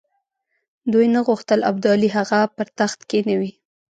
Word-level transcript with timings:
دوی 0.91 1.07
نه 1.15 1.19
غوښتل 1.27 1.59
ابدالي 1.71 2.09
هغه 2.17 2.39
پر 2.55 2.67
تخت 2.79 2.99
کښېنوي. 3.09 3.51